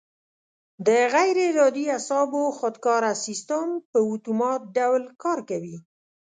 [0.87, 5.77] د غیر ارادي اعصابو خودکاره سیستم په اتومات ډول کار کوي.